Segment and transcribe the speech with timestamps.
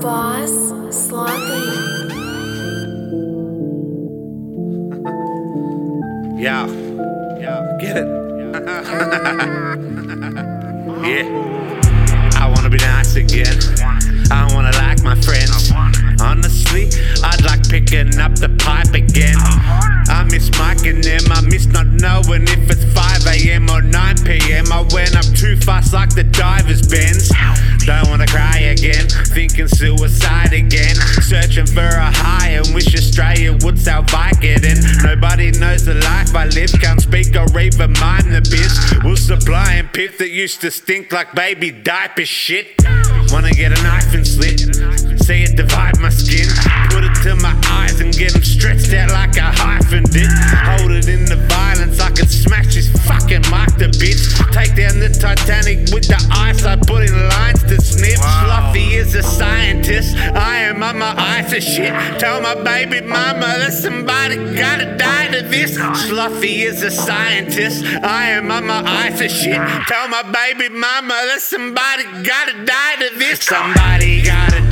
[0.00, 0.50] Boss,
[0.90, 1.90] Slothy.
[6.42, 6.66] Yeah.
[7.38, 7.78] Yeah.
[7.80, 8.06] Get it?
[11.06, 11.26] yeah.
[12.34, 13.56] I wanna be nice again.
[14.28, 15.70] I wanna like my friends.
[16.20, 16.90] Honestly,
[17.22, 19.36] I'd like picking up the pipe again.
[20.08, 21.30] I miss Mike and them.
[21.30, 23.70] I miss not knowing if it's 5 a.m.
[23.70, 24.72] or 9 p.m.
[24.72, 27.30] I went up too fast like the diver's bends.
[29.68, 30.94] Suicide again.
[31.22, 34.78] Searching for a high and wish Australia would sell Vicodin.
[35.02, 39.02] Nobody knows the life I live, can't speak or even mind the biz.
[39.04, 42.82] We'll supply and pick that used to stink like baby diaper shit.
[43.32, 44.60] Wanna get a knife and slit,
[45.24, 46.48] see it divide my skin.
[46.90, 50.28] Put it to my eyes and get them stretched out like a hyphen did.
[59.52, 61.92] Scientist, I am on my eyes of shit.
[62.18, 65.76] Tell my baby mama that somebody gotta die to this.
[66.08, 69.60] Fluffy is a scientist, I am on my eyes of shit.
[69.88, 73.40] Tell my baby mama that somebody gotta die to this.
[73.40, 74.71] Somebody gotta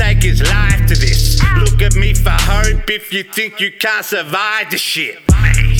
[0.00, 1.42] take his life to this.
[1.58, 5.18] Look at me for hope if you think you can't survive the shit.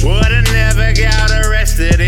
[0.05, 2.01] Would've never got arrested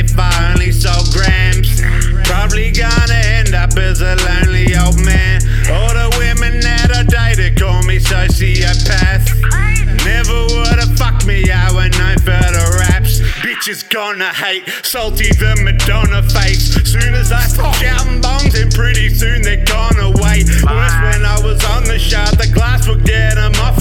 [13.62, 16.74] Bitches gonna hate, salty the Madonna face.
[16.82, 20.42] Soon as I stop shouting bongs, and pretty soon they're gone away.
[20.66, 23.71] Worse when I was on the show, the glass would get 'em off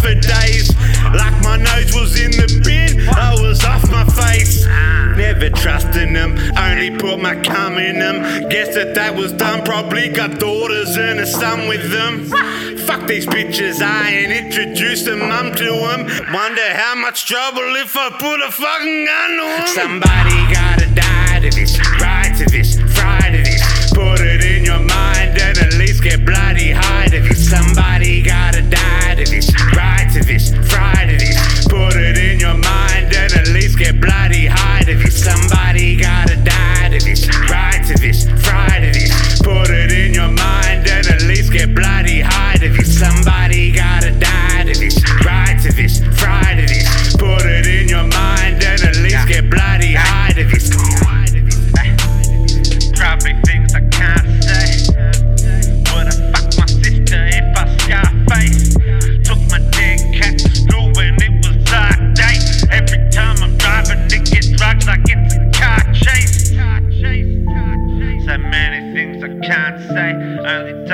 [7.22, 8.50] my them.
[8.50, 12.26] Guess that that was done, probably got daughters and a son with them.
[12.86, 16.34] Fuck these bitches, I ain't introduced a mum to them.
[16.34, 19.68] Wonder how much trouble if I put a fucking gun on them.
[19.68, 21.78] Somebody gotta die to this,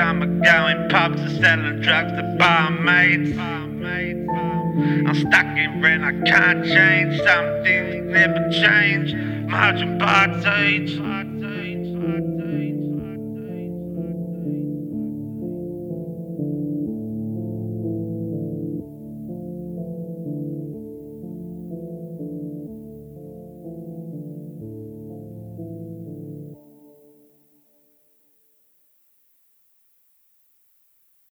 [0.08, 3.36] time I go in pubs and selling drugs to barmaids.
[3.38, 7.20] I'm stuck in rent, I can't change.
[7.22, 9.12] Some things never change.
[9.50, 11.27] Margin parties.